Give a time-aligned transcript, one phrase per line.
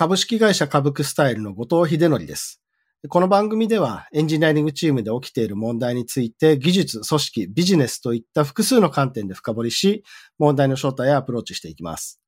[0.00, 2.62] 株式会社株クスタイルの後藤秀則です。
[3.10, 10.02] この番組ではエンジニアリングチームで起きている問題について技術、組織、ビジネスといった複数の観点で深掘りし、
[10.38, 12.18] 問題の正体やアプローチしていきます。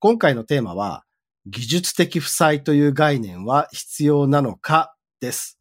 [0.00, 1.04] 今回のテーマは、
[1.46, 5.56] 技術的負債という概念は必要なのかです。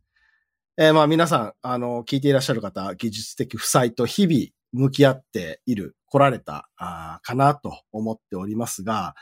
[0.75, 9.13] えー、まあ皆さん、あの、聞いていらっしゃる方、技術的負債と日々向き合っている、来られた、あかなと思っておりますが、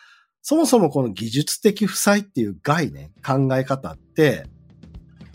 [0.50, 4.46] そもそもこの技術的負債っていう概念、考え方って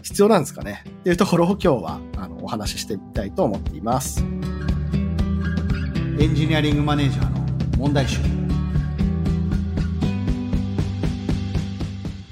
[0.02, 0.84] 必要なんですかね？
[0.88, 4.24] っていうところを今日はあのお話ししてみたいと思っています。
[6.18, 8.41] エンジニアリングマネージャーの問題集。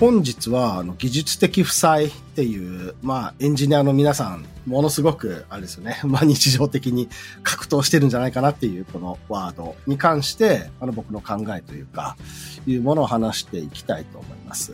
[0.01, 7.11] 本日はあの技術的負債っていう、まあエンジニアの皆さんものすごく、あれですよね、 まあ日常的に
[7.43, 12.17] 格闘してるんじゃないかなっていうこのワードに関して、あの僕の考えというか、
[12.67, 14.73] いうものを話していきたいと思います。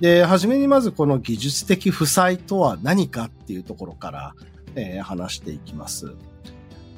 [0.00, 4.34] で、はじめにまずこの技術的負債とは何かっていうところから、
[4.74, 6.12] えー、話していきます。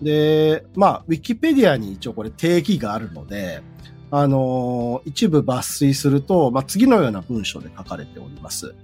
[0.00, 3.60] で、まあ、ウィキペディアに一応これ定義があるので、
[4.10, 8.74] あのー、一部抜粋すると、まあ、次のような文章で書かれております。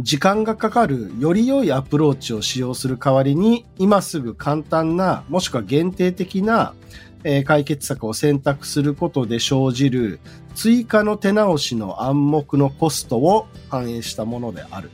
[0.00, 6.74] 時間がかかるより良いアプローチを使用する代わりに、今すぐ簡単な、もしくは限定的な、
[7.22, 10.20] え解決策を選択することで生じる
[10.54, 14.90] 追加の手直しの暗黙のコストを反映したものである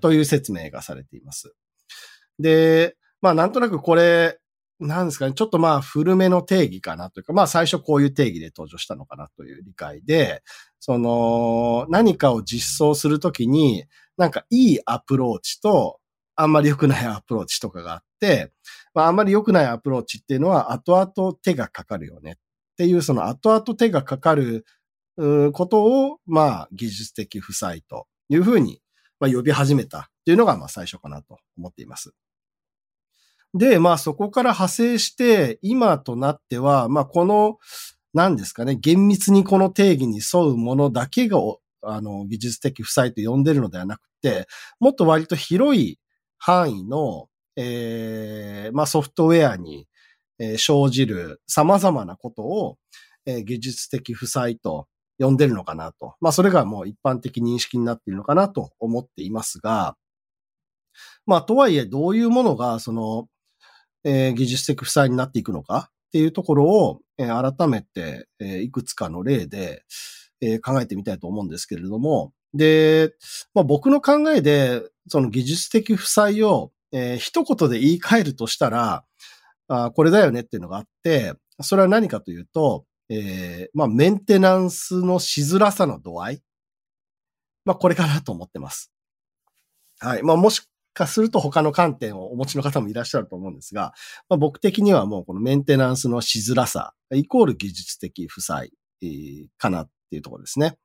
[0.00, 1.54] という説明がされています。
[2.38, 4.38] で、まあなんとなくこれ、
[4.78, 10.42] なんですかね、ちょっとまあ古めの定義かなというか、まあ最初こういう定義で登場したのかなという理解で、
[10.80, 13.84] その何かを実装するときに、
[14.18, 15.98] なんかいいアプローチと、
[16.34, 18.52] あんまり良くないアプローチとかがあって、
[18.92, 22.34] まああんまり良くないアプローチっていうのは後々手がかかるよねっ
[22.76, 24.66] ていう、その後々手がかかる
[25.16, 28.82] ことを、まあ技術的負債というふうに、
[29.18, 32.12] まあ、呼び始めたっていうのがまあ最初かなと思っています。
[33.56, 37.58] で、まあそこから派生して、今となっては、まあこの、
[38.14, 41.38] 何ですかね、厳密にこの定義に沿うものだけが
[41.82, 44.46] あの、技術的負債と呼んでるのではなくて、
[44.80, 45.98] もっと割と広い
[46.38, 49.86] 範囲の、えー、まあソフトウェアに、
[50.38, 52.76] えー、生じる様々なことを、
[53.24, 54.86] えー、技術的負債と
[55.18, 56.14] 呼んでるのかなと。
[56.20, 59.96] まあそれがもう一般的認識になっているのかなと思っていますが、
[61.24, 63.28] まあとはいえどういうものがその、
[64.08, 65.90] えー、技術的負債になっていくのか？
[65.90, 69.82] っていうところを、えー、改めて、えー、いくつかの例で、
[70.40, 73.12] えー、考えてみたいと思うんですけれども、で、
[73.52, 79.04] まあ、僕の考えで、その技術的負債を、えー、一言で言い換えるとしたら、
[79.68, 86.42] あこれだよねっていうのがあって、それは何かというと、えー、まあ、メンテナンスのしづらさの度合い。
[87.64, 88.92] まあ、これかなと思ってます。
[89.98, 90.22] はい。
[90.22, 90.62] まあ、もし
[90.96, 93.92] かすると他の観点をお持ちの方もいらっしゃると思うんですが、
[94.28, 98.72] まあ、僕的にはもうこのメンテナンスのしづらさ、イコール技術的負債、
[99.58, 100.78] かなっていうところですね。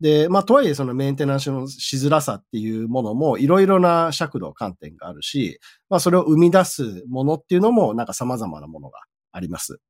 [0.00, 5.58] で、まあ、とはいえそのメンテナンスのしづらさっていうものもいろいろな尺度、観点があるし、
[5.90, 9.00] まあ、それを生み出すものっていうのもなんか様々なものが
[9.32, 9.80] あります。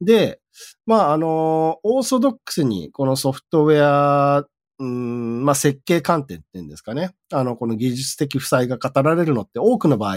[0.00, 0.40] で、
[0.86, 4.46] まあ、あの、オーソドックスにこのソフトウェア、
[4.80, 7.10] うん、まあ、設計観点っていうんですかね。
[7.30, 10.16] あの、この技術的負債が語られるのって多くの場合、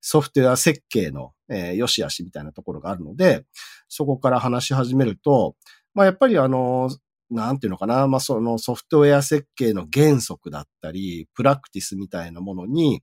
[0.00, 3.44] ソフトウェア設計の、えー、良し悪しみたいなところがあるので、
[3.88, 5.56] そこから話し始めると、
[5.94, 6.90] まあ、やっぱりあの、
[7.28, 13.02] なんていうのかな、まあ、そのソフトウェア設計の原則だったり、プラクティスみたいなものに、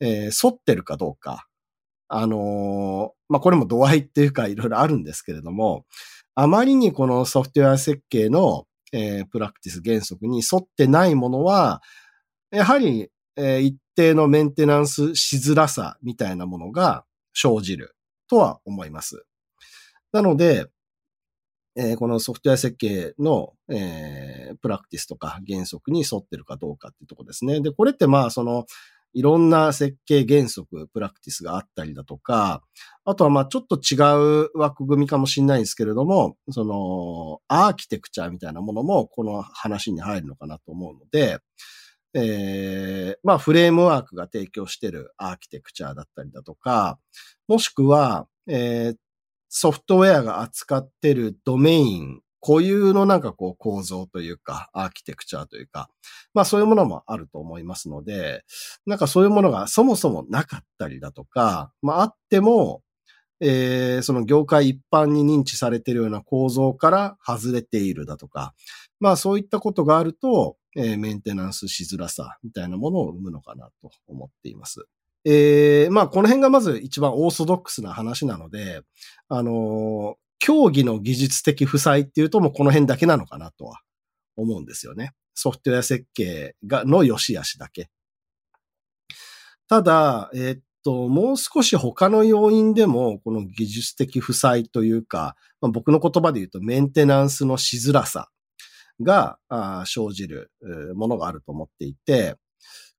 [0.00, 1.46] えー、沿ってるかどうか。
[2.08, 5.84] あのー、まあ、これも度合いっていうかいろいろあるんですけれども、
[6.34, 11.82] あまりにこのソフトウェア設計の、えー、プラクティス原則に沿ってないものは、
[12.50, 17.96] やはり、えー、一定のメンテナンスしづらさみたいなものが生じる
[18.28, 19.24] とは思います。
[20.12, 20.66] なので、
[21.74, 27.60] えー、このソフトウェア設計の、えー、プラクティスとか原則に沿ってるかどうかっていうところですね。
[27.62, 28.66] で、これってまあ、その、
[29.14, 32.62] いろんな設計原則、プラクティスがあったりだとか、
[33.04, 33.96] あとはまあちょっと違
[34.44, 41.38] う枠組みかもしれないんですけれども、そのアーキテクチャみたいなものもこの話に入るのかなと思うので、
[42.14, 46.98] えー、まあフレームワークが提供しているアーキテクチャだったりだとか、
[47.48, 48.96] もしくは、えー、
[49.48, 55.88] ソフトウェアが扱っているドメイン、固有のなんかこう構造というか、アーキテクチャというか、
[56.34, 58.42] まあそういうものもあると思いますので、
[58.84, 62.82] なんかそういうものがそもそもなかったりだとか、まああっても、
[63.40, 68.54] えー、その業界一般に認知されているような構造から外れているだとか、
[68.98, 74.84] まあそういったことがあると、えー、メンテナンスしづらさみたいなものを生むのかなと思っています。
[75.24, 78.82] えー、まあこの辺がまず一番オーソドックスな話なので、
[79.28, 83.80] あの、競技の技術的負債っていうともうこの辺だけなのかなとは
[84.36, 85.12] 思うんですよね。
[85.34, 87.90] ソフトウェア設計が、の良し悪しだけ。
[89.68, 98.28] ただ、えー、っと、もう少し他の要因でも、この技術的負債というか、まあ、僕の言葉で言うとメンテナンスのしづらさ
[99.00, 99.38] が
[99.86, 100.50] 生じる
[100.96, 102.34] ものがあると思っていて、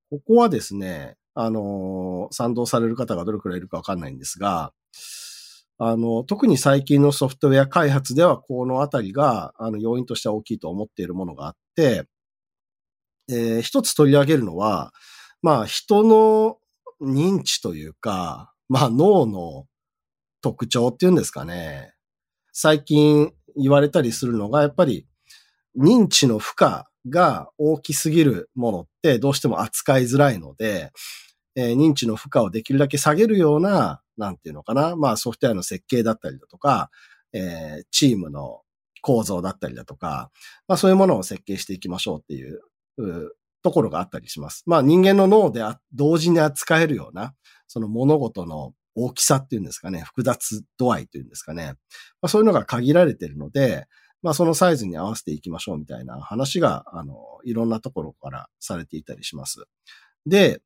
[0.10, 4.72] ここはですね、あの、賛同される方がどれくらいいるかわかんないんですが、
[5.78, 12.06] あの、特に最近のソフトウェア開発では、このあたりが、あの、要因としては大きいと思っているものがあって、
[13.30, 14.94] えー、一つ取り上げるのは、
[15.42, 16.58] まあ、人の
[17.02, 19.66] 認知というか、まあ、脳の
[20.42, 21.94] 特徴っていうんですかね。
[22.52, 25.08] 最近言われたりするのが、やっぱり
[25.78, 30.92] 認知の負荷が大きすぎるものってどうしても扱いづらいので、
[31.56, 36.90] えー、認知の負荷をできるだけ下げるような、なんていうのかな、まあソフトウェアの設計だったりだとか、
[37.34, 38.62] えー、チームの
[39.02, 40.32] 構造だったりだとか、
[40.68, 42.62] まあそういうものを設計していきましょうっていう、
[42.98, 44.64] うところがあったりします。
[44.66, 45.62] まあ人間の脳で
[45.94, 47.34] 同時に扱えるような、
[47.68, 51.74] その物事の大きさっていうんですかね、複雑度合いというんですかね。
[52.22, 53.88] まあ、そういうのが限られているので、
[54.22, 59.66] まあそのサイズに合わせていきましょうみたいな話が、あの、いろんなところからされていたりします。
[60.26, 60.62] で、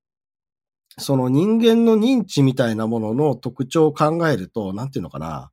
[0.97, 5.51] その人間の認知みたいなものの特徴を考えると、なんていうのかな。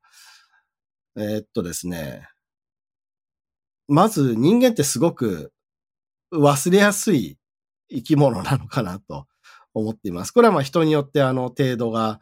[1.17, 2.27] えー、っとですね。
[3.87, 5.53] まず人間ってすごく
[6.33, 7.39] 忘れやすい
[7.91, 9.27] 生き物なのかなと
[9.75, 10.33] 思っています。
[10.33, 12.21] これはまあ人によってあの程度が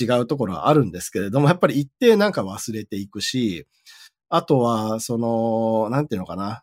[0.00, 3.66] 違うところはあるんですけれども、やっぱり一定なんか忘れていくし、
[4.28, 6.62] あとは、その、なんていうのかな。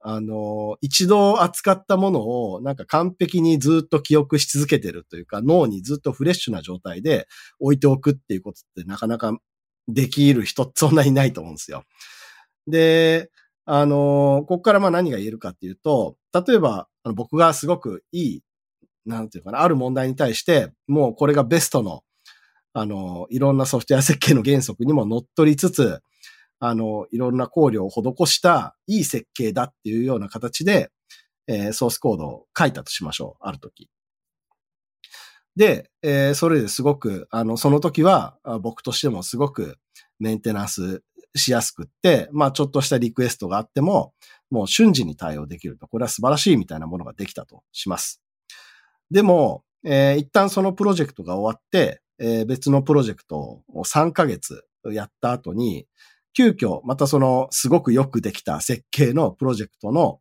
[0.00, 2.20] あの、一度扱ったもの
[2.52, 7.26] をなんか完璧にずっと記憶し続けてるというか、脳にずっとフレッシュな状態で
[7.58, 9.36] 置いておくっていうことってなかなか
[9.88, 11.84] できる人そんなにないと思うんですよ。
[12.66, 13.30] で、
[13.64, 18.42] あの、ここからまあ何が言えるかっていうと、例えば、僕がすごくいい、
[19.06, 22.02] なんていうかな、ある問題に対して、もうこれがベストの、
[22.72, 26.00] あの、いろんなソフトウェア設計の原則にも乗っ取りつつ、
[26.60, 30.90] あの、いろんな考慮を施したいい設計だっていうような形で、
[31.46, 33.46] えー、ソースコードを書いたとしましょう。
[33.46, 33.88] ある時。
[35.56, 39.78] で、えー、それですごく、あの、その時は、僕としてもすごく
[40.18, 41.02] メンテナンス
[41.34, 44.12] しやすくって、まあちょっとしたリクエストがあっても、
[44.50, 45.88] もう瞬時に対応できると。
[45.88, 48.22] これは素晴らしいみたいなものができたとします。
[49.10, 55.86] でも、えー、一旦そのプロジェクトが終わって、えー、別のプロジェクトを3ヶ月やった後に、
[56.38, 60.20] 急遽、またそのすごくよくできた設計のプロジェクトの、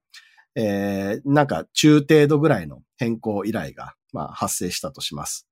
[0.56, 5.48] えー、なんか中程度ぐらいの変更依頼が、まあ、発生したとします。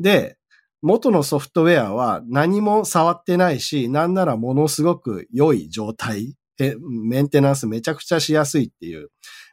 [0.00, 0.38] で、
[0.82, 9.10] 元のソフトウェアは何も触ってないし、なんならものすごく良い状態、メンテナンスめちゃくちゃしやすいっていう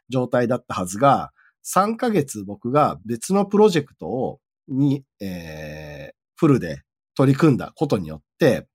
[0.08, 1.30] 状態だったはずが、
[1.64, 6.82] 3ヶ月僕が別のプロジェクトを、に、えー、フルで
[7.14, 8.66] 取り組んだことによって、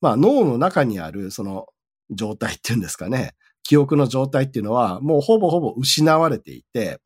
[0.00, 1.66] まあ脳の中にあるその
[2.10, 7.00] 状態っていうんですかね、記憶の状態っていうのはもうほぼほぼ失われていて、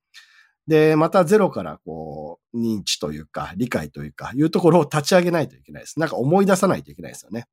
[0.67, 6.01] で、またゼロからこう、認知というか、理解というか、いうところを立ち上げないといけないです。
[6.01, 7.47] なんか思い出さないといけないですよね。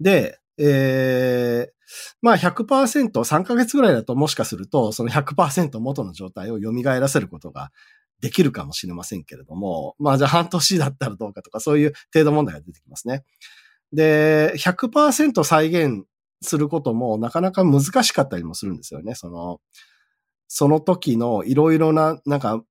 [0.00, 1.72] で、えー、
[2.22, 7.70] まあ100%、3ヶ月ぐらいだともしかすると、その100%元の状態を蘇らせることが
[8.20, 13.22] できるかもしれませんけれども、まあじゃあ半年だったらどうかとか、そういう程度問題が出てきますね。
[13.92, 16.04] で、100%再現
[16.42, 19.14] することもなかなか難しかったりもするんですよね。
[19.14, 19.60] その、
[20.48, 22.62] その時のいろいろな、なんか、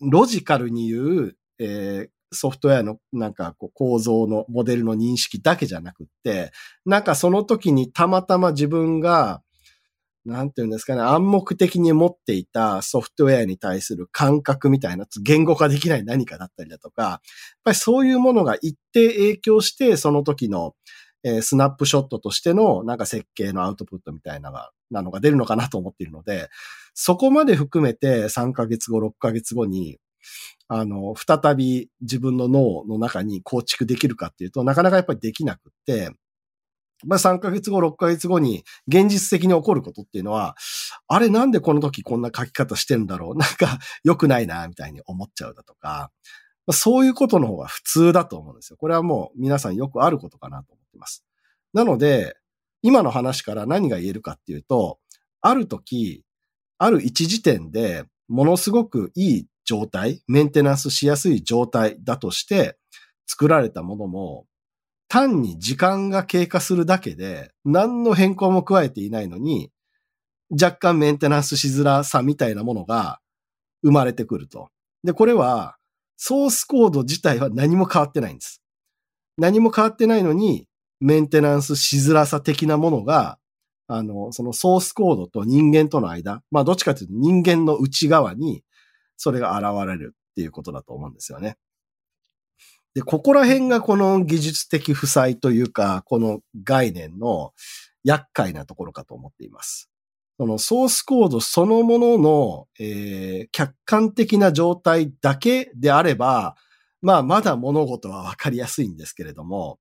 [0.00, 6.52] ロジカルに言う、えー、ソフトウェアのなんかこう構造のモデルの認識だけじゃなくって、
[6.84, 9.42] なんかその時にたまたま自分が、
[10.26, 17.20] なんていうんですかね、暗黙的に持っていたソフトウェアに対する感覚みたいな、言語化できない何かだったりだとか、やっ
[17.64, 20.74] ぱりそういうものが一定影響して、その時の
[21.24, 26.48] えー、スナップショットとしてのなんか設計のアウトプットみたいなのがなのが出るのかなと思っているので、
[26.94, 29.98] そこまで含めて3ヶ月後、6ヶ月後に、
[30.68, 36.10] あの、再び自分の脳の中に構築できるかっていうと、なかなかやっぱりできなくって、
[37.04, 40.56] まあ、3ヶ月後、6ヶ月後に現実的に起こることっていうのは、
[41.08, 43.36] あれなんでこの時こんな書き方してんだろう？
[43.38, 46.10] なんか良くないな、みたいに思っちゃうだとか、
[46.70, 48.76] そういうことの方が普通だと思うんですよ。
[48.76, 51.24] これはもう皆さんよくあることかなと思ってます。
[51.72, 52.36] なので、
[52.82, 54.98] 今の話から何が言えるかっていうと、
[55.40, 56.24] ある時、
[56.78, 62.78] ある一時点でものすごくいい状態、メンテナンスしやすい状態だとして
[63.26, 64.46] 作られたものも、
[65.08, 69.70] 単に時間が経過するだけで何の変更も加えていないのに、
[70.50, 73.20] 若干メンテナンスしづらさみたいなものが
[73.82, 74.70] 生まれてくると。
[75.04, 75.76] で、これは
[76.16, 78.62] ソースコード自体は何も変わってないんです。
[79.38, 80.66] 何も変わってないのに、
[81.00, 83.38] メンテナンスしづらさ的なものが、
[83.86, 88.64] あの、そのソースコードと人間との間、まあどっちかというと人間の内側に
[89.16, 91.56] それが現れるっていうことだと思うんですよね。
[92.96, 97.52] で、ここら辺がこの技術的負債というか、この概念の
[98.04, 99.90] 厄介なところかと思っています。
[100.38, 106.56] そのソースコードそのものの、えー、客観的な状態だけであれば、
[107.02, 109.78] まあまだ物事はわかりやすいんですけれども、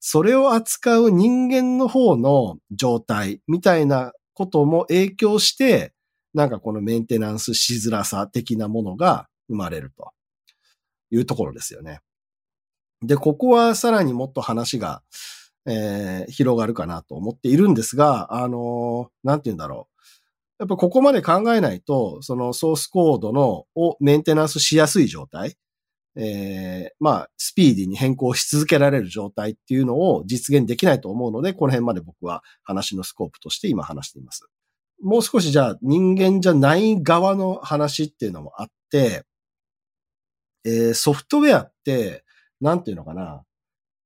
[0.00, 5.92] それを扱う人間の方の状態みたいなことも影響して、
[6.32, 10.12] なんかこのメンテナンスしづらさ的なものが生まれると
[11.10, 12.00] いうところですよね。
[13.06, 15.02] で、ここはさらにもっと話が、
[15.66, 19.94] えー、広がるかなと思っているんですが、あのー、なんて言うんだろう。
[20.60, 25.56] やっぱここまで考えないと、そのソースコードのをメンテナンスしやすい状態、
[26.16, 34.46] えー、まあ、スピーディーに変更し続けられる状態っていうのを実現できないと思うので、この辺まで僕は話のスコープとして今話しています。
[35.02, 39.24] もう少しじゃあ人間じゃない側の話っていうのもあって、
[40.64, 42.24] えー、ソフトウェアって、
[42.60, 43.44] なんていうのかな、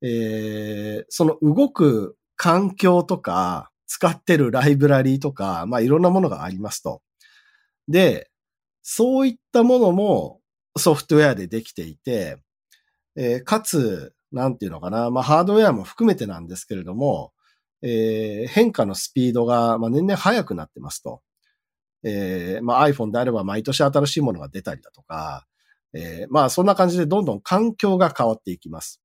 [0.02, 7.02] えー、その動く環境とか、使ってるライブラリーとか、まあいろんなものがありますと。
[7.88, 8.30] で、
[8.82, 10.40] そういったものも
[10.76, 12.36] ソフトウェアでできていて、
[13.16, 17.32] えー、かつ、なんていうのかな、まあハードウェアも含めてなんですけれども、
[17.82, 21.22] えー、変化のスピードが、まあ、年々速くなってますと。
[22.04, 25.46] えー、まあ iPhone であれば毎年新しいものが出たりだとか、
[25.94, 29.00] えー、まあそんな感じでどんどん環境が変わっていきます。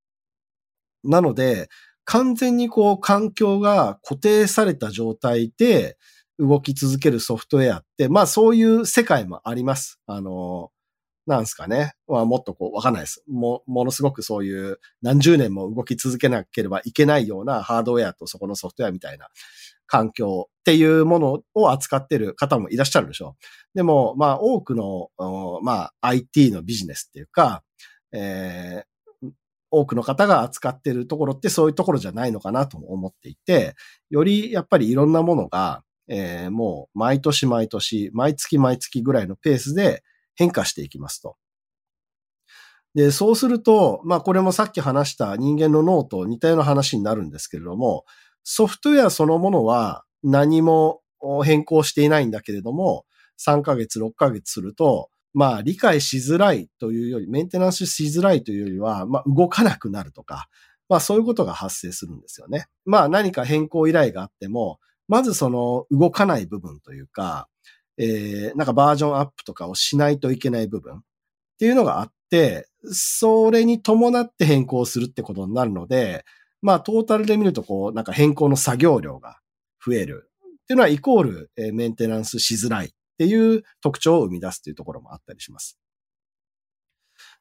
[1.04, 1.70] なので、
[2.06, 5.98] 完全にこう環境が固定された状態で
[6.40, 10.00] 動き続けるソフトウェアって、まあそういう世界もあります。
[10.06, 10.72] あの、
[11.26, 11.94] なんすかね。
[12.08, 13.24] まあもっとこうわかんないです。
[13.28, 19.30] も、ものすごくそういう何十年も動き続けなければいけないようなハードウェアとそこのソフトウェアみたいな
[19.88, 23.36] 環境っていうものを扱ってる方もいらっしゃるでしょ
[23.74, 23.78] う。
[23.78, 25.10] でも、まあ多くの、
[25.62, 27.64] まあ IT のビジネスっていうか、
[28.14, 28.84] え
[29.76, 33.76] 多くの方が扱ってるところってそういうところじゃないのかなと思っていて、
[34.12, 40.04] よりやっぱりいろんなものが、えー、もう毎年毎年、毎月毎月ぐらいのペースで
[40.36, 41.38] 変化していきますと。
[42.94, 48.06] で、そうすると、まあこれもさっき話した人間の脳と似たような話になるんですけれども、
[48.44, 51.02] ソフトウェアそのものは何も
[51.44, 53.06] 変更していないんだけれども、
[53.46, 60.48] 3ヶ月、6ヶ月すると、まあ理解しづらいというより、メンテナンスしづらいというよりは、まあ動かなくなるとか、
[60.90, 62.68] まあそういうことが発生するんですよね。
[62.86, 67.48] まあ何か変更依頼があっても、まずその動かない部分というか、
[67.98, 71.00] えー、なんかバージョンアップとかをしないといけない部分っ
[71.60, 76.26] ていうのがあって、それに伴って変更するってことになるので、
[76.64, 79.38] まあトータルで見るとこう、なんか変更の作業量が
[79.86, 80.32] 増える
[80.64, 85.78] っていうのはイコール、えー、メンテナンスしづらいっていう特徴を生み出すというところもあったりします。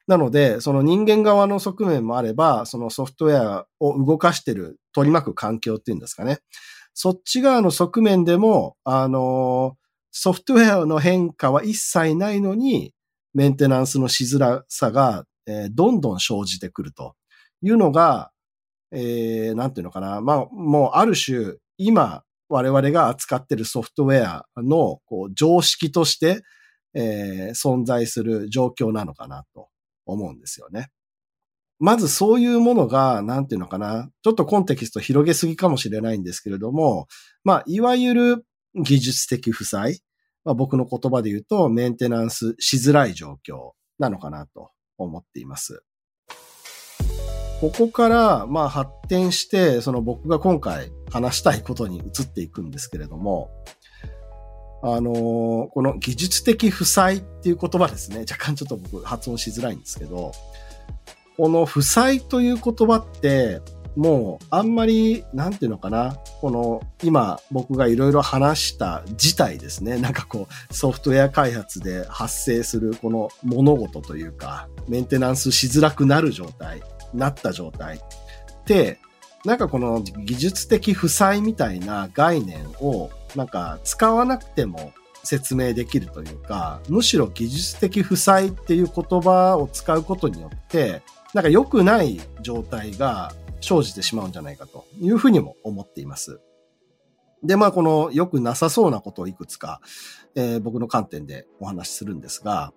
[0.07, 6.39] なので、その人間側の側面もあれば、そのソフトウェアを動かしてる、取り巻く環境っていうんですかね。
[6.93, 9.77] そっち側の側面でも、あの、
[10.11, 12.93] ソフトウェアの変化は一切ないのに、
[13.33, 17.15] メンテナンスのしづらさが、えー、どんどん生じてくると
[17.61, 18.32] いうのが、
[18.93, 20.21] えー、なんていうのかな。
[20.21, 26.43] まあ、もうある種、今、我々が扱ってるソフトウェアのこう常識として、
[26.93, 29.69] えー、存在する状況なのかなと
[30.05, 30.89] 思うんですよね。
[31.79, 37.07] まずそういうものが、なんていうのかな、ちょっとコンテキスト広げすぎかもしれないんですけれども、
[37.43, 38.45] まあ、いわゆる
[38.75, 39.99] 技術的負債、
[40.45, 45.83] まあ、僕の言葉で言うとメンテナンスしづらい状況なのかなと思っています。
[47.63, 53.51] ここから、まあ発展して、その僕が今回話したいことに移っていくんですけれども、
[54.83, 58.25] あのー、この技術的負債っていう言葉ですね。
[58.29, 60.33] 若干ちょっと僕発音しづらいんですけど、
[61.37, 63.61] この負債という言葉って、
[63.95, 69.97] もうあんまり、なんていうのかな、この今僕がいろいろ話した事態ですね。
[69.97, 76.81] なんかこうソフトウェア開発で発生するこの物事というか、メンテナンスしづらくなる状態、
[77.13, 77.99] なった状態っ
[78.65, 78.99] て、
[79.45, 84.93] なんかこの技術的負債みたいな概念をなんか使わなくても
[85.23, 91.01] 説明できるというか、むしろ技術的負債っていう言葉を使うことによって、
[91.33, 96.39] なんか良くない状態が生じてしまうんじゃないかというふうにも思っています。
[97.43, 99.81] で、まあ、この良くなさそうなことをいくつか、
[100.35, 102.73] えー、僕の観点でお話しするんですが、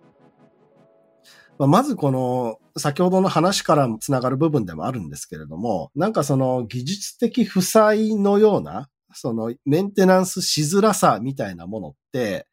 [1.59, 12.47] まあ、まずこの、先ほどの話からつながる部分でもあるんですけれども、なんかその技術的負債のような、そのメンテナンスしづらさみたいなものって、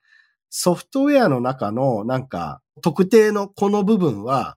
[0.49, 4.55] ソフトウェアの中のなんか特定のこの部分は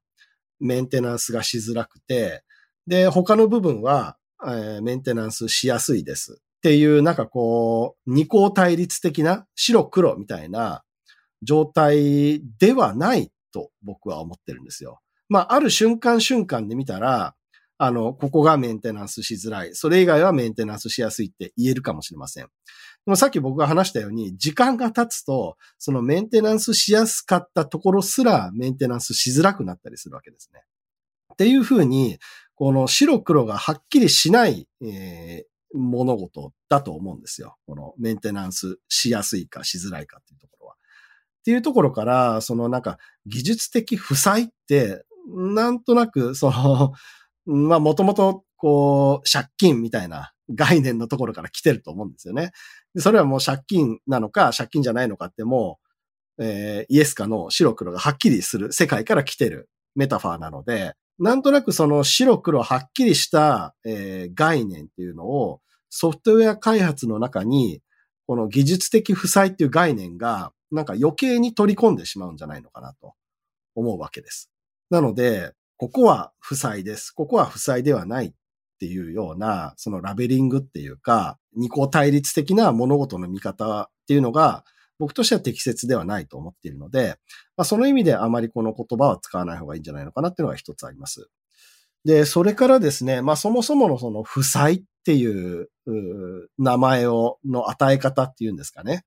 [0.60, 2.42] メンテナンスがしづらくて、
[2.86, 6.38] で、他の部分は、えー、メンテナンスしやすいです。
[6.58, 10.82] っていう、なんかこう、二項対立的な白黒みたいな
[11.42, 15.00] 状態ではないと僕は思ってるんですよ。
[15.30, 17.34] まあ、ある瞬間瞬間で見たら、
[17.78, 19.74] あの、ここがメンテナンスしづらい。
[19.74, 22.44] それ以外はメンテナンスしやすいって言えるかもしれません。
[22.44, 22.50] で
[23.06, 30.62] もさっき僕が話したように、時間が経つと、そのメンテナンスしやすかったところすらメンテナンスしづらくなったりするわけですね。
[31.32, 32.18] っていうふうに、
[32.54, 37.56] この白黒がはっきりしない、えー、物事だと思うんですよ。
[37.66, 40.45] このメンテナンスしやすいかしづらいかっていうと。
[41.46, 46.92] っていうところから、そのなんか技術的負債って、なんとなく、その、
[47.46, 52.50] まあもともとこう、借金みたいな概念のところから来てると思うんですよね。
[52.96, 55.78] それはもう借金なのか、借金じゃないのかっても
[56.36, 65.60] う、えー、イエスかの白黒がはっきりする世界から来てるメタファーなので、なんとなくその白黒はっきりした、えー、概念っていうのを
[65.90, 67.82] ソフトウェア開発の中に、
[68.26, 73.14] この技術的負債っていう概念が、なんか余計に取り込んでしまうんじゃないのかなと
[73.74, 74.50] 思うわけです。
[74.90, 77.10] なので、ここは負債です。
[77.10, 78.32] ここは負債ではないっ
[78.78, 84.64] ていうような、そのラベリングっていうか、二項対立的な物事の見方っていうのが、
[84.98, 87.16] 僕としては適切ではないと思っているので、
[87.56, 91.28] まあ、その意味であまりこの言葉は使わない方がいいんじゃないのかなっていうのが一つあります。
[92.04, 95.68] で、それからですね、まあそもそものその負債っていう
[96.58, 99.04] 名前を、の与え方っていうんですかね。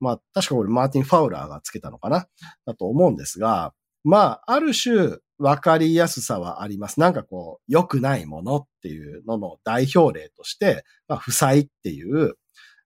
[0.00, 2.28] まあ確かこれマーティン・ファウラーがつけたのかな？
[2.66, 3.72] だと思うんですが、
[4.04, 7.00] まあある種分かりやすさはあります。
[7.00, 12.34] なんかこう、良くないものっていうのの代表例として、まあ負債っていう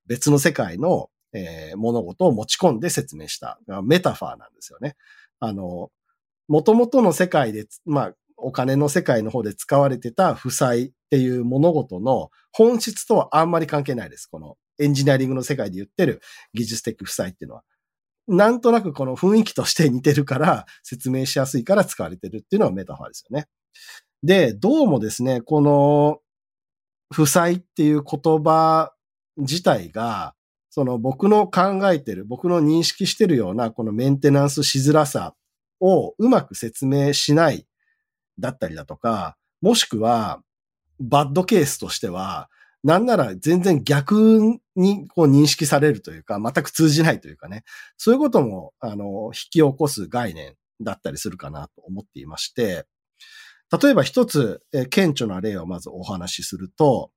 [0.06, 3.58] 別の世界のえー、物事を持ち込んで説明した。
[3.84, 4.96] メタファーなんですよね。
[5.40, 5.90] あの、
[6.46, 14.26] 元々の世界で、まあ、お金の世界の方で使われてた負債っていう物事の本質とはあんまり関係ないです。
[14.26, 16.20] このエンジニアリングの世界で言ってる
[16.54, 17.62] 技術的負債っていうのは。
[18.28, 23.46] なんとなくこの雰囲気として似てるから 説明しやすいから使われてるっていうのはメタファーですよね。
[24.22, 26.20] で、どうもですね、この
[27.12, 28.94] 負債っていう言葉
[29.36, 30.34] 自体が
[30.70, 35.34] その僕の考えてる、僕の認識してるようなこのメンテナンスしづらさ
[35.80, 37.66] をうまく説明しない
[38.38, 40.42] だったりだとか、もしくは
[41.00, 42.48] バッドケースとしては、
[42.84, 44.40] なんなら全然逆
[44.74, 47.64] にこう認識されるというか、全く通じないというかね、
[47.96, 52.86] そういうことも、あの、引き起こす概念だったりするかなと思っていまして、
[53.82, 57.10] 例えば一つ、え顕著な例をまずお話しすると、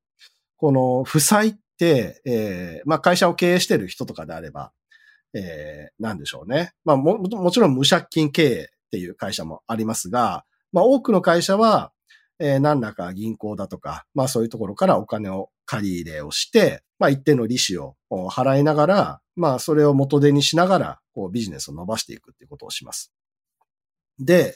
[0.57, 4.71] この負債って、えー、まあ会社を経営してる人とかであれば、
[5.33, 6.73] えー、なんでしょうね。
[6.85, 11.91] まあも、もちろん無借金経営っていう会社もありますが、まあ多くの会社は、
[12.39, 23.11] えー、何らか銀行だとか、まあそういうところからお金を借り入れをして、まあ一定の利子を払いながら、まあそれを元手にしながら、こうビジネスを伸ばしていくっていうことをします。
[24.19, 24.55] で、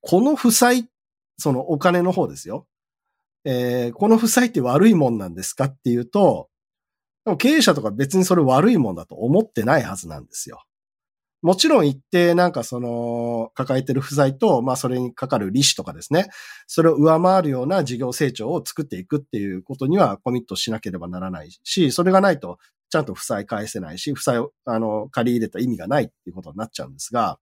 [0.00, 0.88] この負債、
[1.38, 2.66] そのお金の方ですよ。
[3.44, 6.48] えー、この負債って悪いもんなんですかっていうと、
[7.24, 10.62] でも経営者とか別にそれ悪いもんだと思ってないはずなんですよ。
[11.42, 16.26] もちろん一定なんかその抱えてる負債と、まあそれにかかる利子とかですね、
[16.66, 22.58] それを上回るような事業成長を作っていくっていうことにはコミットしなければならないし、それがないと
[22.90, 27.38] ちゃんと負債返せないし、負債をあの借り入れた意味がないっていうことになっちゃうんですが、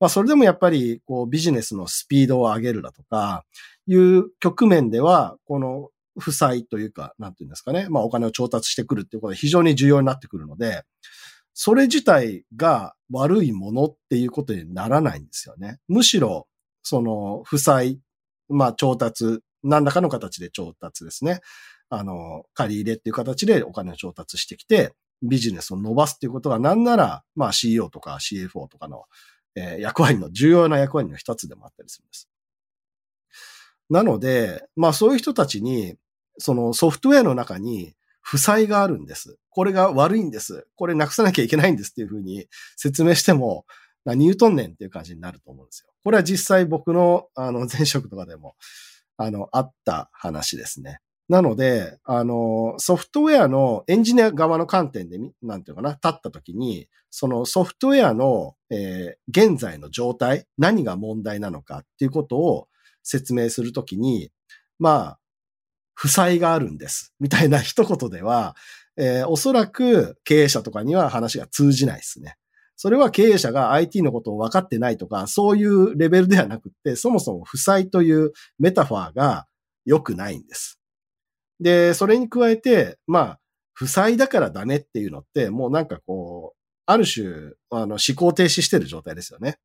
[0.00, 3.44] まあそれでもやっぱりこうビジネスのスピードを上げるだとか、
[3.86, 7.86] いう局面では、この負債というか、なんていうんですかね。
[7.90, 10.82] まあお金を調達してくるっていうことが非常に重要になってくるので、
[11.54, 15.78] それ自体が悪いものっていうことにならないんですよね。
[15.88, 16.48] むしろ、
[16.82, 18.00] その負債、
[18.48, 21.40] まあ調達何らかの形で調達ですね。
[21.88, 29.04] あの、借り入れっていう形でお金を調達してきて、ビジネスを伸ばすっていうことがなんなら、まあ CEO とか CFO とかの、
[29.54, 32.28] えー、役割の重要な役割の一つでもあったりするんです。
[33.90, 35.96] なので、まあそういう人たちに、
[36.38, 39.38] そのソフトウェアの中に負債があるんです。
[39.54, 40.66] これが悪いんです。
[40.74, 43.66] これなくさなきゃいけないんですっていうふうに説明しても、
[44.04, 45.92] 何言うとんねんっていう感じになると思うんですよ。
[46.02, 48.56] これは実際僕の、あの、前職とかでも、
[49.16, 50.98] あの、あった話ですね。
[51.28, 62.66] なので、あの、ソフトウェアのエンジニア側の観点で、なんていうかな、立った時に、そのソフトウェアの、えー、現在の状態、何が問題なのかっていうことを
[63.04, 64.32] 説明するときに、
[64.80, 65.18] まあ、
[65.94, 67.14] 負債があるんです。
[67.20, 68.56] みたいな一言では、
[68.96, 72.36] えー、おそらく経営者とかには話が通じないですね。
[72.76, 79.46] それは経営者が IT のことを分かってないとか、そういうレベルではなくって、そもそも負債というメタファーが
[79.84, 80.80] 良くないんです。
[81.60, 83.40] で、それに加えて、まあ、
[83.74, 89.58] 負債だからダメっていうのって、もうなんかこう、ある種、あの、思考停止してる状態ですよね。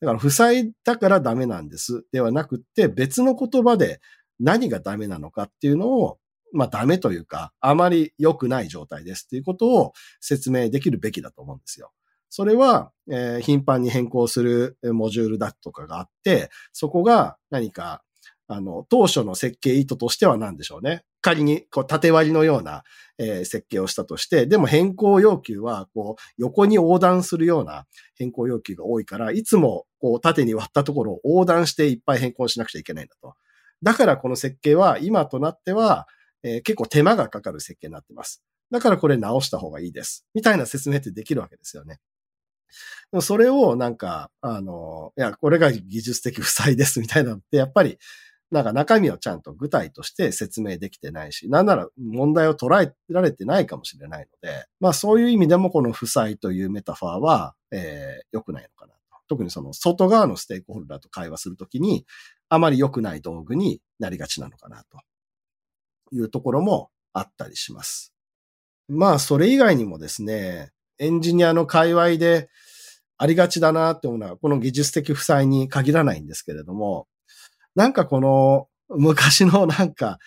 [0.00, 2.04] だから、負債だからダメなんです。
[2.12, 4.00] ではなくって、別の言葉で
[4.38, 6.18] 何がダメなのかっていうのを、
[6.52, 11.92] まあ、ダメというか、あまり良くない状態ですっていうことを説明できるべきだと思うんですよ。
[12.28, 18.02] それは、えー、頻繁に変更するモジュールだとかがあって、そこが何か、
[18.46, 21.04] あの、当初の設計意図としては何でしょうね。
[21.20, 22.82] 仮に、こう、縦割りのような、
[23.18, 27.86] えー、設計をしたとして、でも変更要求は、こう、横に横断するような
[28.16, 33.34] 変更要求が多いから、いつも、こう、縦に割ったところを横断していっぱい変更しなくちゃいけないんだと。
[33.82, 36.08] だからこの設計は、今となっては、
[36.42, 38.42] えー、結構手間がかかる設計になってます。
[38.70, 40.26] だからこれ直した方がいいです。
[40.34, 41.98] みたいな説明ってできるわけですよね。
[43.20, 47.98] それをなんか、あの、いや、これが技術的負債ですみたいなのって、やっぱり、
[48.52, 58.94] なんか中身をちゃんと具体として説明できてないし、なんなら問題を捉えられてないかもしれないので、まあそういう意味でもこの負債というメタファーは、えー、良くないのかな。
[59.28, 62.04] 特にその外側のステークホルダーと会話するときに、
[62.48, 64.98] あまり良くない道具になりがちなのかなと
[66.12, 68.12] いうところもあったりします。
[68.88, 72.48] まあそれ以外にもですね、エンジニアの界隈で
[73.16, 77.06] ありがちだなって思うのは、この技術的負債に限らないんですけれども、
[77.74, 80.18] なんかこの昔のなんか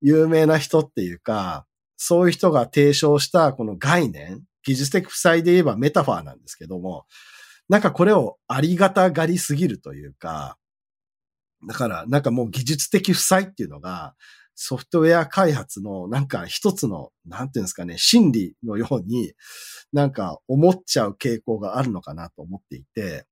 [0.00, 7.06] 有名な人っていうか、そういう人が提唱したこの概念、技術的負債で言えばメタファーなんですけども、
[7.68, 10.56] なんかこれをありがたがりすぎるというか、
[11.66, 14.14] だからなんかもう技術的負債っていうのが、
[14.60, 19.32] ソフトウェア開発のなんか一つの、なんていうんですかね、心理のように、
[19.92, 23.24] なんか思っちゃう傾向があるのかなと思っていて、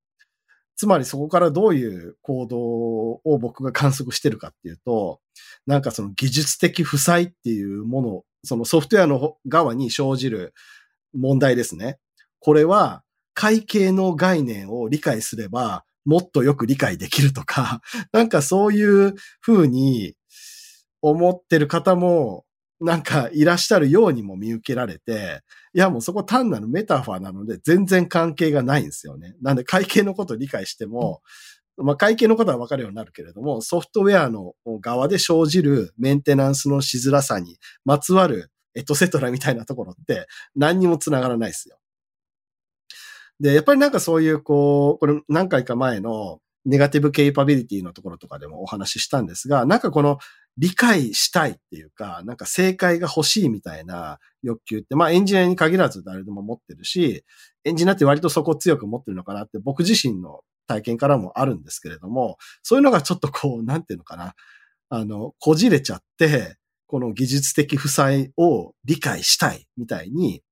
[0.77, 5.19] つまりそこからどういう行動を僕が観測してるかっていうと、
[5.67, 10.55] なんかその技術的負債っていうもの、そのソフトウェアの側に生じる
[11.12, 11.99] 問題ですね。
[12.39, 13.03] これは
[13.35, 20.15] 会計の概念を理解すればもっとよく理解できるとか、 なんかそういうふうに
[21.11, 22.45] 思ってる方も
[22.81, 25.40] なんかいらっしゃるようにも見受けられて、
[25.73, 29.35] いやもうそこ単なるメタファーなので全然関係がないんですよね。
[29.40, 31.23] なんで会計のことを理解しても、
[31.79, 41.79] まあ会計のことはわかるようになるけれども、ソフトウェアの側で生じるメンテナンスのしづらさにまつわるエトセトラみたいなところって何にもつながらないですよ。
[43.40, 50.19] で、やっぱりなんかそういうこう、これ何回か前のネガティブケイパビリティのところとかでもお話ししたんですが、なんかこの
[50.59, 57.25] 理解したいっていうか、なんか正解が欲しいみたいな欲求って、まあエンジニアに限らず誰でも持ってるし、
[57.64, 64.35] エンジニアって割とそこ強く持ってるのかなって僕自身の体験からもあるんですけれども、そういうのがちょっとこう、なんていうのかな、
[64.88, 70.42] あの、こじれちゃって、この技術的負債を理解したいみたいに、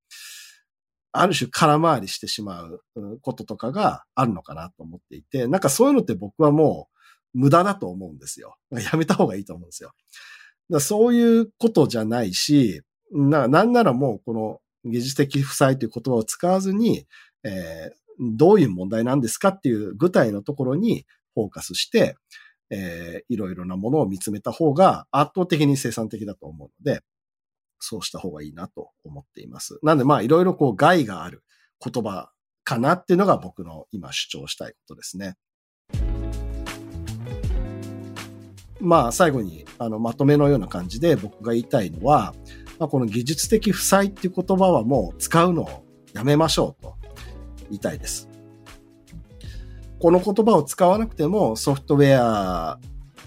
[1.13, 2.83] ある種空回りしてしまう
[3.23, 6.94] こととかがあるのかなと思っていて、なんかそういうのって僕はもう、
[7.35, 8.57] 無駄だと思うんですよ。
[8.71, 9.93] やめた方がいいと思うんですよ。
[10.71, 17.07] だそういうことじゃないし、な、なんならもうこの技術的負債という言葉を使わずに、
[17.43, 22.17] えー、どういう問題なんですかっていう具体のところにフォーカスして、
[22.71, 27.03] えー、いろいろなものを見つめた方が圧倒的に生産的だと思うので、
[27.79, 29.79] そうした方がいいなと思っています。
[29.83, 31.43] なんでまあいろいろこう害がある
[31.85, 32.31] 言葉
[32.63, 35.35] かなっていうのが僕の今主張したいことですね。
[38.85, 42.35] まあ、最後に、あの、まとめのような感じで僕が言いたいのは、
[42.79, 46.97] まあ、この技術的負債っていう言葉はもう使うのをやめましょうと
[47.71, 48.29] 言いたいです。
[50.01, 52.79] この言葉を使わなくてもソフトウェア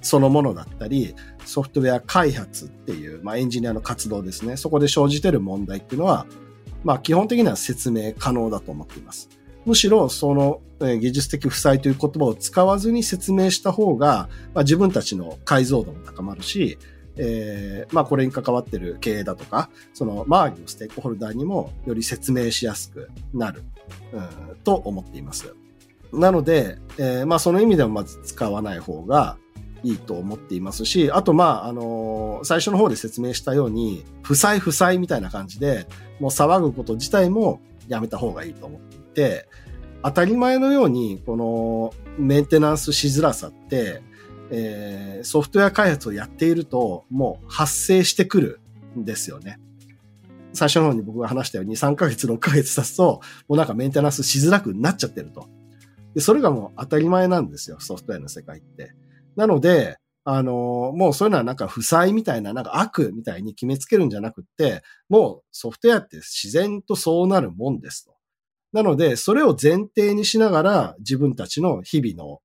[0.02, 1.16] そのものだったり、
[1.46, 4.58] ソフトウェア開発っていう、まあ、エンジニアの活動ですね。
[4.58, 6.26] そこで生じてる問題っていうのは、
[6.84, 9.30] まあ、基本的には説明可能だと思っています。
[9.68, 16.78] むしろ、その、技術的負債という言葉を使わずに説明した方が、まあ、自分たちの解像度も高まるし、
[17.18, 23.64] えー、まあこれに関わってる経営だとか、その周りのステークホルダーにもより説明しやすくなる、
[24.14, 24.20] う
[24.54, 25.56] ん、と思っています。
[26.14, 29.38] なので、えー、まあその意味でもまず使わない方が
[29.84, 35.88] いいと思っていますし、あとまあ、あのー、最初の方で説明したように、負債負債みたいな感じで、
[36.20, 39.50] もう騒ぐこと自体もやめた方がいいと思っていますて、
[40.04, 44.04] 当たり前のように、このメンテナンスしづらさって、
[44.52, 48.60] えー、ソフトウェア開発をやっていると、もう発生してくる
[48.96, 49.60] んですよね。
[50.54, 55.48] 最初の方に僕が話したように3ヶ月、6ヶ月経つと、もうなんかメンテナンスしづらくなっちゃってると。
[56.14, 58.94] で、それがもう当たり前なんですよ、ソフトウェアの世界って。
[59.36, 68.17] なので、あの、もうそういうのはなんか負債みたいな、なんか悪みたいに決めつけるんじゃなくって、もうソフトウェアって自然とそうなるもんですと。
[68.74, 72.40] なので、それを前提にしながら自分たちの日々の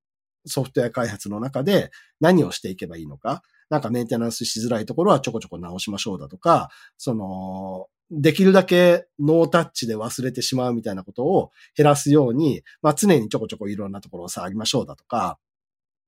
[0.46, 15.38] ソフトウェア開発の中で何をしていけばいいのか、なんかメンテナンスしづらいところはちょこちょこ直しましょうだとか、その、できるだけノータッチで忘れてしまうみたいなことを減らすように、まあ常にちょこちょこいろんなところを触りましょうだとか、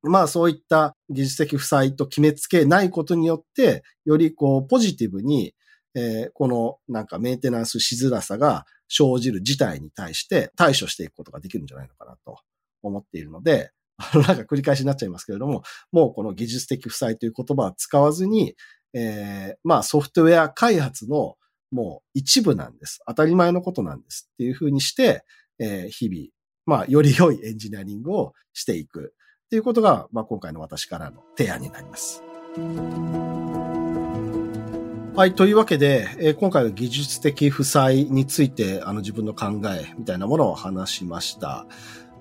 [0.03, 5.55] まあそういった技術的負債と決めつけないことによって、よりこうポジティブに、
[5.95, 12.39] えー、このなんかメンテナンスしづらさが生じる事態に対して対処していくことができるんじゃないのかなと
[12.83, 13.71] 思っているので、
[14.15, 18.55] なんか繰り返しになっちゃいますけれども、もうこの技術的負債という言葉は使わずに、
[18.93, 21.37] えー、まあソフトウェア開発の
[21.71, 23.01] もう一部なんです。
[23.07, 25.25] 当たり前のことなんですっていうふうにして、
[25.59, 26.27] えー、日々、
[26.67, 29.15] まあより良いエンジニアリングをしていく
[29.47, 32.23] っていうことが、まあ今回の私からの提案になります。
[35.17, 35.35] はい。
[35.37, 41.67] というわけで、えー、今回は技術的負債について、あの自分の考えみたいなものを話しました。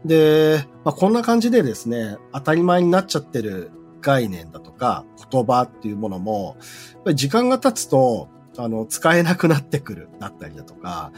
[0.06, 6.56] で、まあ、こんな感じでですね、当たり前になっちゃってる概念だとか言葉っていうものも、
[6.94, 11.12] やっぱり時間が経つと、あの、使えなくなってくるだったりだとか、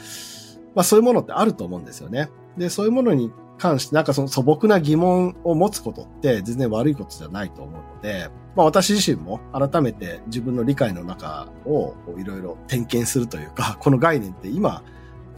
[0.75, 2.29] まあそういうものってあると思うんですよね。
[2.57, 14.83] で、そういうものに関して、なんかその素朴な疑問を持つことって全然悪いことじゃないと思うので、まあ私自身も改めて自分の理解の中をいろいろ点検するというか、 この概念って今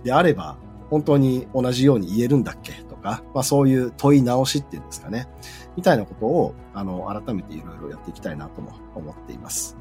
[0.03, 0.57] であれば
[0.89, 2.73] 本当に同じように言えるんだっけ？
[2.89, 5.27] とか、まあそういう問い直しっていうんですかね。
[5.75, 9.77] みたいなことを、あの、改めていろいろやっていきたいなとも思っています。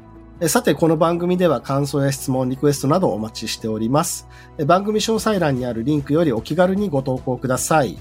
[0.49, 4.29] さて、この番組では感想や質問、リクエストなどお待ちしております。
[4.67, 7.97] 番組詳細欄にあるリンクよりお気軽にご投稿ください。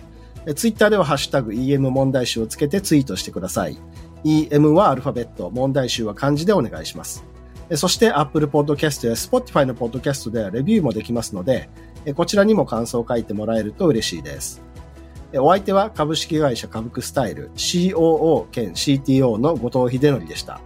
[0.54, 3.78] ツイッターではハッシュタグ EM 問題集をつけてツイートしてください。
[4.24, 7.26] EM はアルファベット、問題集は漢字でお願いします。
[7.74, 11.70] そして Apple Podcast や Spotify の Podcast ではレビューもできますので、
[12.16, 14.62] こちらにも感想を書いてもらえると嬉しいです。
[15.34, 20.62] お相手は株式会社株クスタイル COO 兼 CTO の後藤秀則でした。